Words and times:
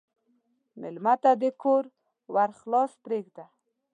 مېلمه 0.79 1.13
ته 1.23 1.31
د 1.41 1.43
کور 1.61 1.83
ور 2.33 2.49
خلاص 2.59 2.91
پرېږده. 3.05 3.45